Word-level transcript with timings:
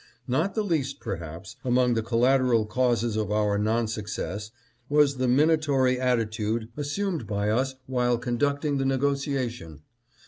"Not 0.27 0.55
the 0.55 0.63
least, 0.63 0.99
perhaps, 0.99 1.57
among 1.63 1.93
the 1.93 2.01
collateral 2.01 2.65
causes 2.65 3.15
of 3.15 3.31
our 3.31 3.59
non 3.59 3.87
success 3.87 4.49
was 4.89 5.17
the 5.17 5.27
minatory 5.27 5.99
attitude 5.99 6.69
assumed 6.75 7.27
by 7.27 7.51
us 7.51 7.75
while 7.85 8.17
conducting 8.17 8.79
the 8.79 8.85
negotiation. 8.85 9.83